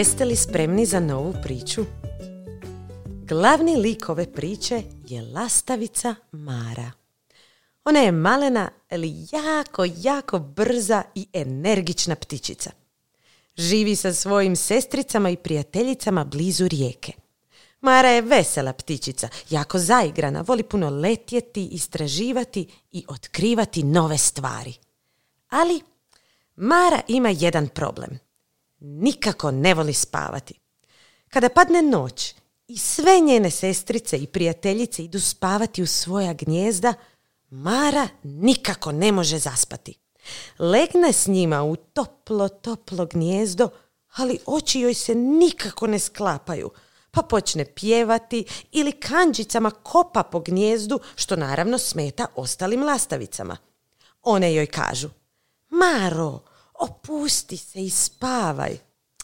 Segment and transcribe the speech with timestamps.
[0.00, 1.84] jeste li spremni za novu priču?
[3.28, 6.92] Glavni lik ove priče je lastavica Mara.
[7.84, 12.70] Ona je malena, ali jako, jako brza i energična ptičica.
[13.56, 17.12] Živi sa svojim sestricama i prijateljicama blizu rijeke.
[17.80, 24.74] Mara je vesela ptičica, jako zaigrana, voli puno letjeti, istraživati i otkrivati nove stvari.
[25.48, 25.80] Ali
[26.56, 28.29] Mara ima jedan problem.
[28.80, 30.54] Nikako ne voli spavati.
[31.28, 32.34] Kada padne noć
[32.68, 36.94] i sve njene sestrice i prijateljice idu spavati u svoja gnjezda,
[37.50, 39.94] Mara nikako ne može zaspati.
[40.58, 43.68] Legne s njima u toplo, toplo gnjezdo,
[44.16, 46.70] ali oči joj se nikako ne sklapaju,
[47.10, 53.56] pa počne pjevati ili kanđicama kopa po gnjezdu, što naravno smeta ostalim lastavicama.
[54.22, 55.08] One joj kažu,
[55.68, 56.40] Maro,
[56.80, 58.78] opusti se i spavaj.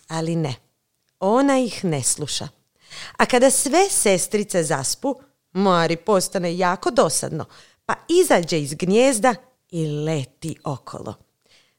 [0.09, 0.55] Ali ne,
[1.21, 2.49] ona ih ne sluša.
[3.17, 5.15] A kada sve sestrice zaspu,
[5.53, 7.45] Mari postane jako dosadno,
[7.87, 9.35] pa izađe iz gnjezda
[9.71, 11.15] i leti okolo.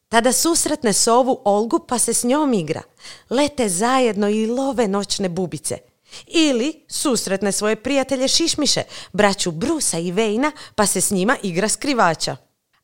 [0.10, 2.82] Tada susretne sovu Olgu pa se s njom igra.
[3.30, 5.78] Lete zajedno i love noćne bubice.
[6.28, 8.84] Ili susretne svoje prijatelje Šišmiše,
[9.14, 12.38] braću Brusa i Vejna pa se s njima igra skrivača.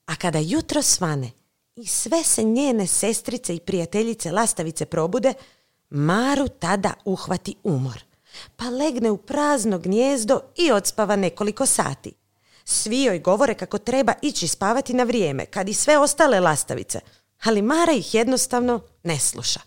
[0.05, 1.31] A kada jutro svane
[1.75, 5.33] i sve se njene sestrice i prijateljice lastavice probude,
[5.89, 8.03] Maru tada uhvati umor.
[8.55, 12.13] Pa legne u prazno gnjezdo i odspava nekoliko sati.
[12.65, 16.99] Svi joj govore kako treba ići spavati na vrijeme, kad i sve ostale lastavice,
[17.43, 19.59] ali Mara ih jednostavno ne sluša.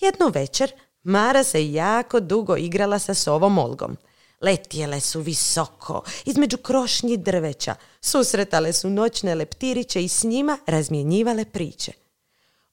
[0.00, 3.96] Jednu večer Mara se jako dugo igrala sa sovom Olgom.
[4.42, 11.92] Letjele su visoko, između krošnji drveća, susretale su noćne leptiriće i s njima razmjenjivale priče.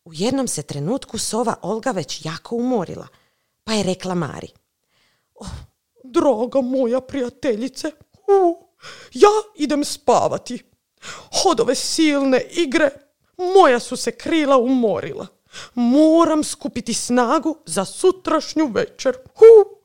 [0.05, 3.07] U jednom se trenutku sova Olga već jako umorila,
[3.63, 4.47] pa je rekla Mari.
[5.35, 5.47] Oh,
[6.03, 8.57] draga moja prijateljice, uh,
[9.13, 10.63] ja idem spavati.
[11.45, 12.89] Od ove silne igre
[13.37, 15.27] moja su se krila umorila.
[15.73, 19.17] Moram skupiti snagu za sutrašnju večer.
[19.35, 19.78] Hu!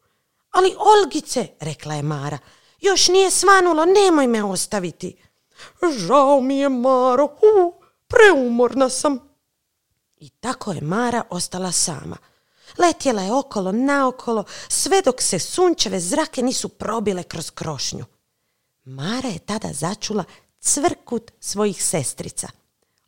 [0.55, 2.39] Ali Olgice, rekla je Mara,
[2.81, 5.17] još nije svanulo, nemoj me ostaviti.
[5.99, 7.75] Žao mi je, Maro, hu,
[8.07, 9.19] preumorna sam.
[10.17, 12.17] I tako je Mara ostala sama.
[12.79, 18.05] Letjela je okolo, naokolo, sve dok se sunčeve zrake nisu probile kroz krošnju.
[18.85, 20.25] Mara je tada začula
[20.61, 22.49] cvrkut svojih sestrica.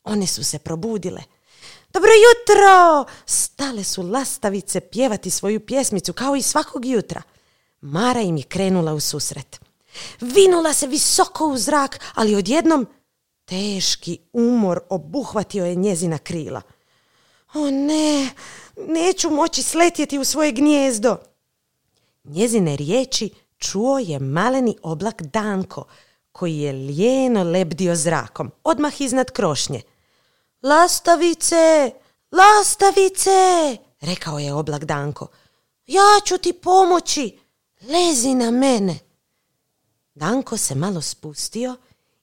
[0.04, 1.22] One su se probudile.
[1.96, 3.04] Dobro jutro!
[3.26, 7.22] Stale su lastavice pjevati svoju pjesmicu kao i svakog jutra.
[7.80, 9.60] Mara im je krenula u susret.
[10.20, 12.86] Vinula se visoko u zrak, ali odjednom
[13.44, 16.62] teški umor obuhvatio je njezina krila.
[17.54, 18.30] O ne,
[18.76, 21.16] neću moći sletjeti u svoje gnjezdo.
[22.24, 25.84] Njezine riječi čuo je maleni oblak Danko,
[26.32, 29.82] koji je lijeno lebdio zrakom, odmah iznad krošnje.
[30.66, 31.90] Lastavice,
[32.32, 35.26] lastavice, rekao je oblak Danko.
[35.86, 37.38] Ja ću ti pomoći,
[37.88, 38.98] lezi na mene.
[40.14, 41.76] Danko se malo spustio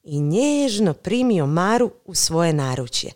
[0.03, 3.11] i nježno primio Maru u svoje naručje.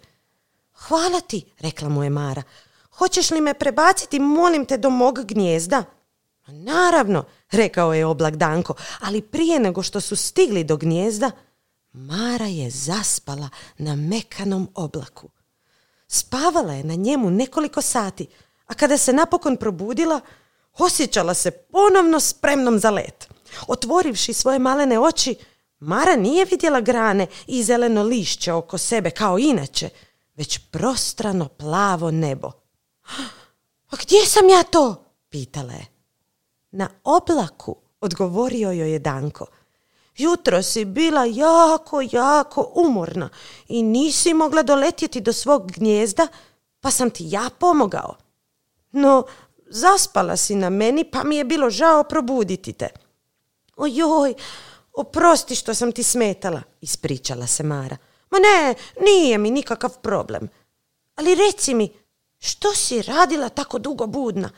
[0.74, 2.44] Hvala ti, rekla mu je Mara.
[2.92, 5.84] Hoćeš li me prebaciti, molim te, do mog gnjezda?
[6.48, 11.32] Naravno, rekao je oblak Danko, ali prije nego što su stigli do gnjezda,
[11.94, 15.30] Mara je zaspala na mekanom oblaku.
[16.08, 18.28] Spavala je na njemu nekoliko sati,
[18.66, 20.22] a kada se napokon probudila,
[20.78, 23.28] osjećala se ponovno spremnom za let.
[23.68, 25.36] Otvorivši svoje malene oči,
[25.80, 29.90] Mara nije vidjela grane i zeleno lišće oko sebe kao inače,
[30.36, 32.52] već prostrano plavo nebo.
[33.92, 35.04] A gdje sam ja to?
[35.30, 35.86] pitala je.
[36.72, 39.46] Na oblaku, odgovorio joj je Danko.
[40.18, 43.30] Jutro si bila jako, jako umorna
[43.68, 46.28] i nisi mogla doletjeti do svog gnjezda,
[46.80, 48.16] pa sam ti ja pomogao.
[48.92, 49.26] No,
[49.70, 52.90] zaspala si na meni, pa mi je bilo žao probuditi te.
[53.76, 54.34] Ojoj,
[54.94, 57.98] oprosti što sam ti smetala, ispričala se Mara.
[58.30, 60.50] Ma ne, nije mi nikakav problem.
[61.16, 61.94] Ali reci mi,
[62.40, 64.50] što si radila tako dugo budna?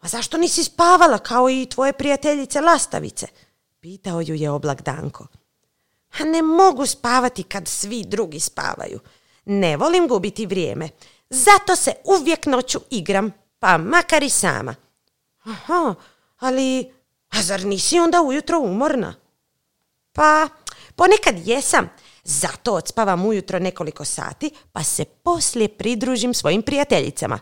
[0.00, 3.26] A zašto nisi spavala kao i tvoje prijateljice lastavice?
[3.80, 5.26] Pitao ju je oblak Danko.
[6.20, 9.00] A ne mogu spavati kad svi drugi spavaju.
[9.44, 10.88] Ne volim gubiti vrijeme.
[11.30, 14.74] Zato se uvijek noću igram, pa makar i sama.
[15.42, 15.94] Aha,
[16.38, 16.92] ali,
[17.28, 19.14] a zar nisi onda ujutro umorna?
[20.12, 20.48] Pa,
[20.96, 21.88] ponekad jesam.
[22.24, 27.38] Zato odspavam ujutro nekoliko sati, pa se poslije pridružim svojim prijateljicama.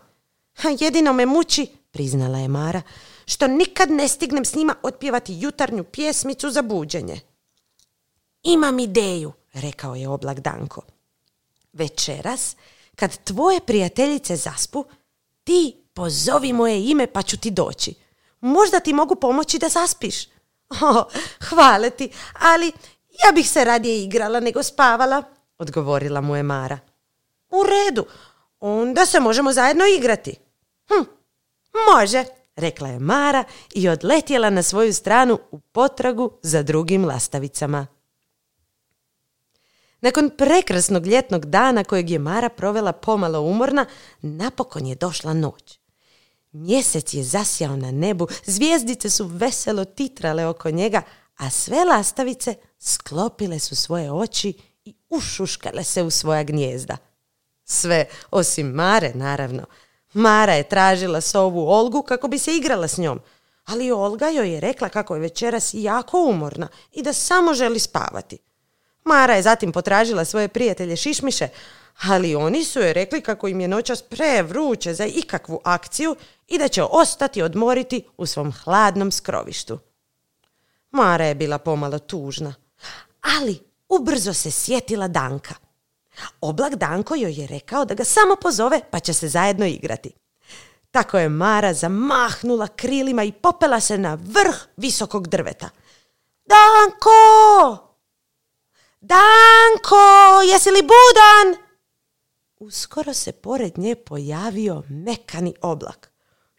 [0.79, 2.81] jedino me muči, priznala je Mara,
[3.29, 7.19] što nikad ne stignem s njima otpjevati jutarnju pjesmicu za buđenje.
[8.43, 10.81] Imam ideju, rekao je oblak Danko.
[11.73, 12.55] Večeras,
[12.95, 14.85] kad tvoje prijateljice zaspu,
[15.43, 17.95] ti pozovi moje ime pa ću ti doći.
[18.39, 20.25] Možda ti mogu pomoći da zaspiš.
[20.81, 21.03] O,
[21.49, 22.67] hvala ti, ali
[23.25, 25.23] ja bih se radije igrala nego spavala,
[25.57, 26.79] odgovorila mu je Mara.
[27.49, 28.05] U redu,
[28.59, 30.35] onda se možemo zajedno igrati.
[30.87, 31.09] Hm,
[31.93, 32.25] može,
[32.59, 37.87] rekla je Mara i odletjela na svoju stranu u potragu za drugim lastavicama.
[40.01, 43.85] Nakon prekrasnog ljetnog dana kojeg je Mara provela pomalo umorna,
[44.21, 45.79] napokon je došla noć.
[46.51, 51.01] Mjesec je zasjao na nebu, zvijezdice su veselo titrale oko njega,
[51.37, 54.53] a sve lastavice sklopile su svoje oči
[54.85, 56.97] i ušuškale se u svoja gnjezda.
[57.63, 59.65] Sve osim Mare, naravno.
[60.13, 63.19] Mara je tražila sovu Olgu kako bi se igrala s njom,
[63.65, 68.37] ali Olga joj je rekla kako je večeras jako umorna i da samo želi spavati.
[69.03, 71.47] Mara je zatim potražila svoje prijatelje Šišmiše,
[72.01, 76.15] ali oni su joj rekli kako im je noćas prevruće za ikakvu akciju
[76.47, 79.79] i da će ostati odmoriti u svom hladnom skrovištu.
[80.91, 82.55] Mara je bila pomalo tužna,
[83.21, 83.59] ali
[83.89, 85.68] ubrzo se sjetila Danka.
[86.41, 90.13] Oblak Danko joj je rekao da ga samo pozove pa će se zajedno igrati.
[90.91, 95.69] Tako je Mara zamahnula krilima i popela se na vrh visokog drveta.
[96.45, 97.89] Danko!
[99.01, 101.65] Danko, jesi li budan?
[102.59, 106.11] Uskoro se pored nje pojavio mekani oblak.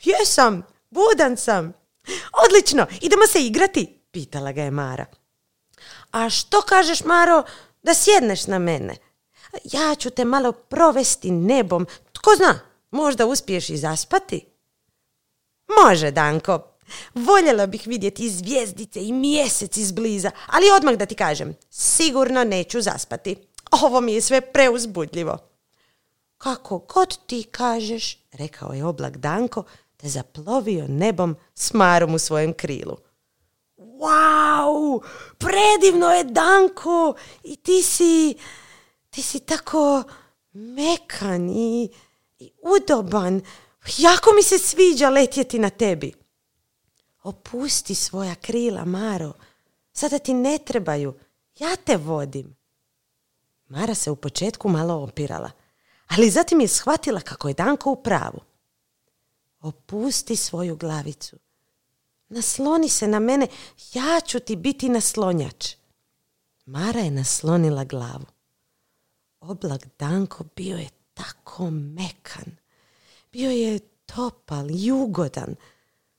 [0.04, 1.72] Jesam, budan sam.
[2.46, 5.06] Odlično, idemo se igrati, pitala ga je Mara.
[6.10, 7.42] A što kažeš, Maro,
[7.82, 8.96] da sjedneš na mene?
[9.64, 11.86] Ja ću te malo provesti nebom.
[12.12, 12.60] Tko zna,
[12.90, 14.46] možda uspiješ i zaspati?
[15.84, 16.66] Može, Danko.
[17.14, 23.36] Voljela bih vidjeti zvijezdice i mjesec izbliza, ali odmah da ti kažem, sigurno neću zaspati.
[23.70, 25.38] Ovo mi je sve preuzbudljivo.
[26.38, 29.64] Kako god ti kažeš, rekao je oblak Danko,
[29.96, 32.96] te zaplovio nebom s marom u svojem krilu.
[33.76, 35.00] Wow,
[35.38, 37.14] predivno je Danko
[37.44, 38.34] i ti si,
[39.10, 40.02] ti si tako
[40.52, 41.90] mekan i,
[42.38, 43.40] i udoban.
[43.98, 46.12] Jako mi se sviđa letjeti na tebi.
[47.22, 49.32] Opusti svoja krila, Maro.
[49.92, 51.14] Sada ti ne trebaju.
[51.58, 52.56] Ja te vodim.
[53.68, 55.50] Mara se u početku malo opirala,
[56.06, 58.40] ali zatim je shvatila kako je Danko u pravu.
[59.60, 61.36] Opusti svoju glavicu.
[62.28, 63.46] Nasloni se na mene,
[63.92, 65.74] ja ću ti biti naslonjač.
[66.66, 68.26] Mara je naslonila glavu.
[69.40, 72.56] Oblak Danko bio je tako mekan.
[73.32, 75.56] Bio je topal i ugodan,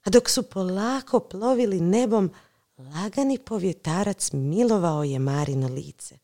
[0.04, 2.32] a dok su polako plovili nebom,
[2.78, 6.18] lagani povjetarac milovao je Marino lice.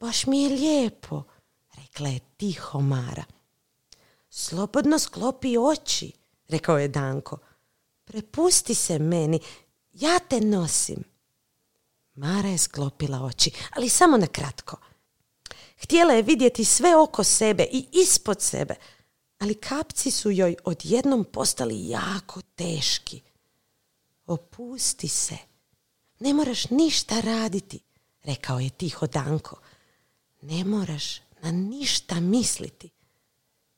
[0.00, 1.22] Baš mi je lijepo,
[1.74, 3.24] rekla je tiho Mara.
[4.30, 6.12] Slobodno sklopi oči,
[6.48, 7.38] rekao je Danko.
[8.04, 9.40] Prepusti se meni,
[9.92, 11.04] ja te nosim.
[12.14, 14.76] Mara je sklopila oči, ali samo na kratko.
[15.82, 18.74] Htjela je vidjeti sve oko sebe i ispod sebe,
[19.38, 23.20] ali kapci su joj odjednom postali jako teški.
[24.26, 25.36] Opusti se,
[26.20, 27.80] ne moraš ništa raditi,
[28.22, 29.56] rekao je tiho Danko.
[30.42, 32.90] Ne moraš na ništa misliti.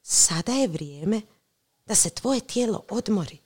[0.03, 1.21] Sada je vrijeme
[1.87, 3.39] da se tvoje tijelo odmori,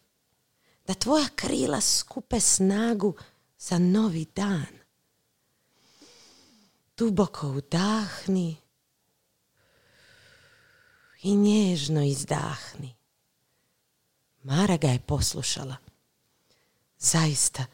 [0.86, 3.14] da tvoja krila skupe snagu
[3.58, 4.77] za novi dan.
[6.98, 8.56] Duboko udahni
[11.22, 12.94] i nježno izdahni.
[14.42, 15.76] Mara ga je poslušala.
[16.98, 17.64] Zaista,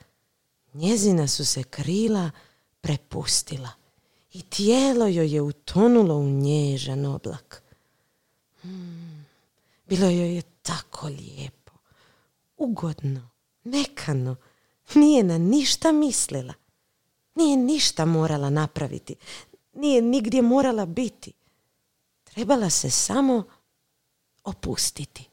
[0.74, 2.30] njezina su se krila
[2.80, 3.70] prepustila
[4.32, 7.62] i tijelo joj je utonulo u nježan oblak.
[8.60, 9.26] Hmm,
[9.88, 11.72] bilo joj je tako lijepo,
[12.56, 13.30] ugodno,
[13.64, 14.36] mekano,
[14.94, 16.54] nije na ništa mislila.
[17.34, 19.16] Nije ništa morala napraviti,
[19.72, 21.32] nije nigdje morala biti.
[22.24, 23.44] Trebala se samo
[24.44, 25.28] opustiti.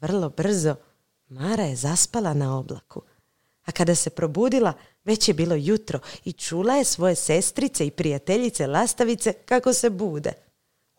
[0.00, 0.76] Vrlo brzo
[1.28, 3.02] Mara je zaspala na oblaku,
[3.64, 4.72] a kada se probudila
[5.04, 10.32] već je bilo jutro i čula je svoje sestrice i prijateljice lastavice kako se bude.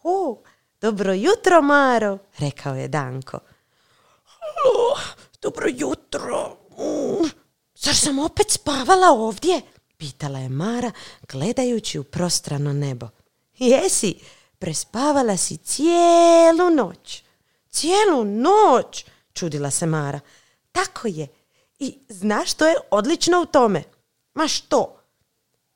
[0.03, 0.41] O,
[0.81, 3.39] dobro jutro, Maro, rekao je Danko.
[5.41, 6.57] Dobro jutro.
[6.77, 7.29] Mm,
[7.85, 9.61] zar sam opet spavala ovdje?
[9.97, 10.91] Pitala je Mara
[11.29, 13.07] gledajući u prostrano nebo.
[13.57, 14.15] Jesi,
[14.59, 17.23] prespavala si cijelu noć.
[17.69, 20.19] Cijelu noć, čudila se Mara.
[20.71, 21.27] Tako je.
[21.79, 23.83] I znaš što je odlično u tome?
[24.33, 25.01] Ma što?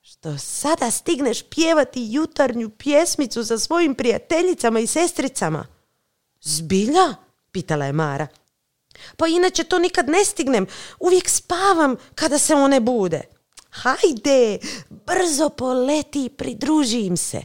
[0.01, 5.68] Što sada stigneš pjevati jutarnju pjesmicu sa svojim prijateljicama i sestricama.
[6.42, 7.16] Zbilja?
[7.51, 8.28] Pitala je Mara.
[9.18, 10.68] Pa inače to nikad ne stignem.
[11.00, 13.22] Uvijek spavam kada se one bude.
[13.70, 14.58] Hajde,
[14.89, 17.41] brzo poleti i pridruži im se.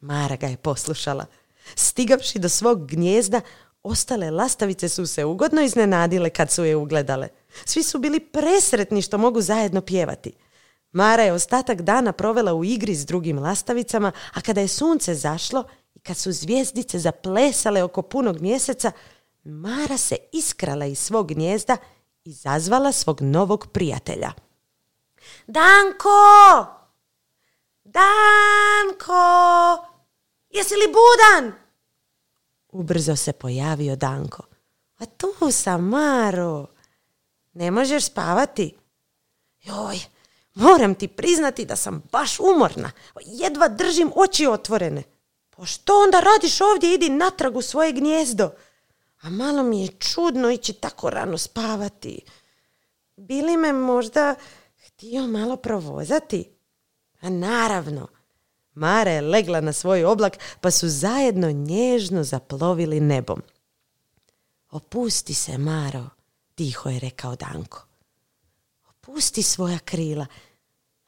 [0.00, 1.26] Mara ga je poslušala.
[1.74, 3.40] Stigavši do svog gnjezda,
[3.82, 7.28] ostale lastavice su se ugodno iznenadile kad su je ugledale.
[7.64, 10.32] Svi su bili presretni što mogu zajedno pjevati.
[10.92, 15.64] Mara je ostatak dana provela u igri s drugim lastavicama, a kada je sunce zašlo
[15.94, 18.92] i kad su zvijezdice zaplesale oko punog mjeseca,
[19.44, 21.76] Mara se iskrala iz svog gnjezda
[22.24, 24.32] i zazvala svog novog prijatelja.
[25.46, 26.66] Danko!
[27.84, 29.24] Danko!
[30.50, 31.52] Jesi li budan?
[32.68, 34.42] Ubrzo se pojavio Danko.
[34.98, 36.66] A tu sam, Maro.
[37.52, 38.76] Ne možeš spavati?
[39.62, 39.98] Joj,
[40.54, 42.90] moram ti priznati da sam baš umorna.
[43.24, 45.02] Jedva držim oči otvorene.
[45.50, 46.94] Pa što onda radiš ovdje?
[46.94, 48.50] Idi natrag u svoje gnjezdo.
[49.24, 52.20] A malo mi je čudno ići tako rano spavati.
[53.16, 54.34] Bili me možda
[54.86, 56.50] htio malo provozati?
[57.20, 58.08] A naravno.
[58.74, 63.42] Mara je legla na svoj oblak pa su zajedno nježno zaplovili nebom.
[64.70, 66.08] Opusti se, Maro,
[66.54, 67.86] tiho je rekao Danko.
[68.88, 70.26] Opusti svoja krila.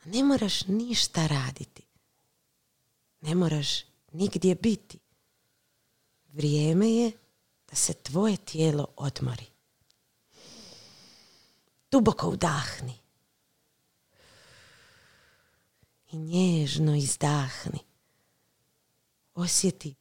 [0.04, 1.82] Ne moraš ništa raditi.
[3.20, 3.68] Ne moraš
[4.12, 4.98] nigdje biti.
[6.32, 7.12] Vrijeme je
[7.76, 9.46] se tvoje tijelo odmori.
[11.90, 12.98] Duboko udahni.
[16.10, 17.78] I nježno izdahni.
[19.34, 19.94] Osjeti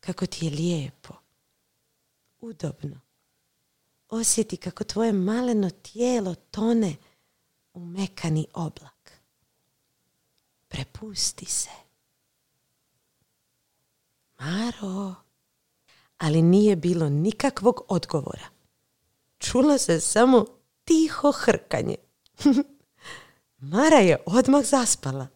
[0.00, 1.14] kako ti je lijepo.
[2.40, 3.00] Udobno.
[4.08, 6.96] Osjeti kako tvoje maleno tijelo tone
[7.72, 9.12] u mekani oblak.
[10.68, 11.70] Prepusti se.
[14.38, 15.25] Maro
[16.18, 18.44] ali nije bilo nikakvog odgovora.
[19.38, 20.44] Čulo se samo
[20.84, 21.94] tiho hrkanje.
[23.72, 25.26] Mara je odmah zaspala.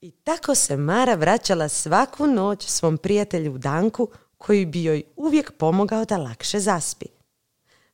[0.00, 6.04] I tako se Mara vraćala svaku noć svom prijatelju Danku koji bi joj uvijek pomogao
[6.04, 7.06] da lakše zaspi.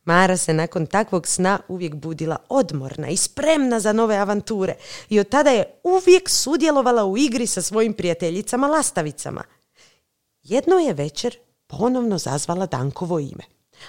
[0.04, 4.74] Mara se nakon takvog sna uvijek budila odmorna i spremna za nove avanture
[5.08, 9.44] i od tada je uvijek sudjelovala u igri sa svojim prijateljicama lastavicama–
[10.49, 13.45] jedno je večer ponovno zazvala Dankovo ime.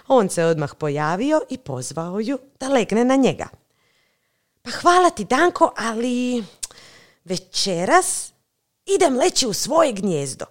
[0.07, 3.47] On se odmah pojavio i pozvao ju da legne na njega.
[4.61, 6.43] Pa hvala ti Danko, ali
[7.23, 8.31] večeras
[8.85, 10.45] idem leći u svoje gnjezdo.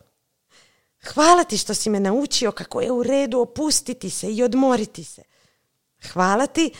[1.14, 5.22] Hvala ti što si me naučio kako je u redu opustiti se i odmoriti se.
[6.12, 6.72] Hvala ti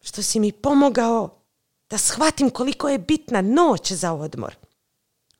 [0.00, 1.42] što si mi pomogao
[1.90, 4.56] da shvatim koliko je bitna noć za odmor.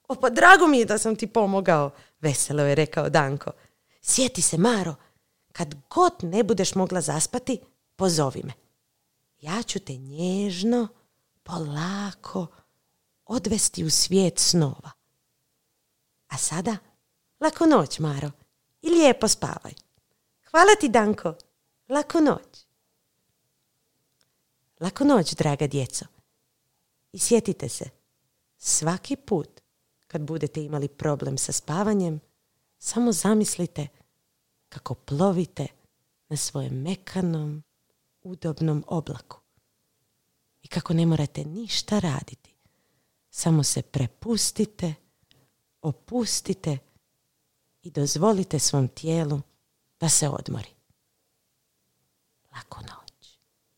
[0.08, 3.50] O, pa drago mi je da sam ti pomogao, veselo je rekao Danko.
[4.02, 4.94] Sjeti se, Maro,
[5.52, 7.60] kad god ne budeš mogla zaspati,
[7.96, 8.52] pozovi me.
[9.40, 10.88] Ja ću te nježno,
[11.42, 12.46] polako
[13.24, 14.90] odvesti u svijet snova.
[16.28, 16.76] A sada,
[17.40, 18.30] lako noć, Maro,
[18.82, 19.72] i lijepo spavaj.
[20.50, 21.34] Hvala ti, Danko.
[21.88, 22.66] Lako noć.
[24.80, 26.04] Lako noć, draga djeco.
[27.12, 27.84] I sjetite se,
[28.58, 29.60] svaki put
[30.06, 32.20] kad budete imali problem sa spavanjem,
[32.78, 33.88] samo zamislite
[34.68, 35.66] kako plovite
[36.28, 37.62] na svojem mekanom,
[38.22, 39.40] udobnom oblaku.
[40.62, 42.54] I kako ne morate ništa raditi.
[43.30, 44.94] Samo se prepustite,
[45.82, 46.78] opustite
[47.82, 49.40] i dozvolite svom tijelu
[50.00, 50.70] da se odmori.
[52.54, 53.05] Lako noć.